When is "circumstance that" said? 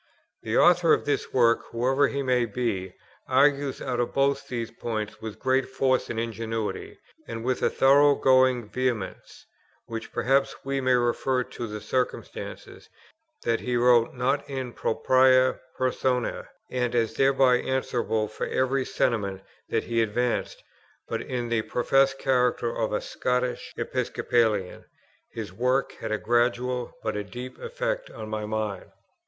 11.79-13.59